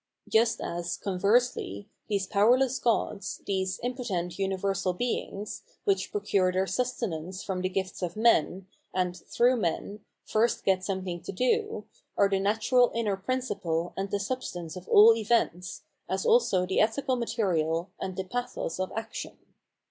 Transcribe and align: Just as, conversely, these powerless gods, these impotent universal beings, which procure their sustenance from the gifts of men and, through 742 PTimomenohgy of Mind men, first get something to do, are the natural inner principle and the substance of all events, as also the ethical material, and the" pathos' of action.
Just 0.27 0.59
as, 0.61 0.97
conversely, 0.97 1.87
these 2.07 2.25
powerless 2.25 2.79
gods, 2.79 3.43
these 3.45 3.79
impotent 3.83 4.39
universal 4.39 4.93
beings, 4.93 5.61
which 5.83 6.11
procure 6.11 6.51
their 6.51 6.65
sustenance 6.65 7.43
from 7.43 7.61
the 7.61 7.69
gifts 7.69 8.01
of 8.01 8.15
men 8.15 8.65
and, 8.95 9.15
through 9.15 9.51
742 9.51 9.53
PTimomenohgy 9.53 9.53
of 9.53 9.61
Mind 9.83 9.91
men, 9.99 10.05
first 10.25 10.65
get 10.65 10.83
something 10.83 11.21
to 11.21 11.31
do, 11.31 11.85
are 12.17 12.27
the 12.29 12.39
natural 12.39 12.91
inner 12.95 13.15
principle 13.15 13.93
and 13.95 14.09
the 14.09 14.19
substance 14.19 14.75
of 14.75 14.87
all 14.89 15.15
events, 15.15 15.83
as 16.09 16.25
also 16.25 16.65
the 16.65 16.79
ethical 16.79 17.15
material, 17.15 17.91
and 17.99 18.15
the" 18.15 18.23
pathos' 18.33 18.79
of 18.79 18.91
action. 18.95 19.37